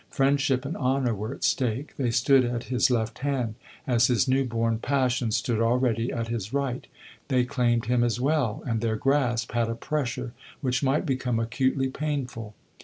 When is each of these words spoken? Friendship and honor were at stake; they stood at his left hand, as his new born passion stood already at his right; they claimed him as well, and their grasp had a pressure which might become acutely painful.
Friendship 0.09 0.65
and 0.65 0.75
honor 0.77 1.13
were 1.13 1.31
at 1.31 1.43
stake; 1.43 1.95
they 1.95 2.09
stood 2.09 2.43
at 2.43 2.63
his 2.73 2.89
left 2.89 3.19
hand, 3.19 3.53
as 3.85 4.07
his 4.07 4.27
new 4.27 4.43
born 4.43 4.79
passion 4.79 5.29
stood 5.31 5.59
already 5.61 6.11
at 6.11 6.27
his 6.27 6.51
right; 6.51 6.87
they 7.27 7.43
claimed 7.45 7.85
him 7.85 8.03
as 8.03 8.19
well, 8.19 8.63
and 8.65 8.81
their 8.81 8.95
grasp 8.95 9.51
had 9.51 9.69
a 9.69 9.75
pressure 9.75 10.33
which 10.59 10.81
might 10.81 11.05
become 11.05 11.39
acutely 11.39 11.87
painful. 11.89 12.55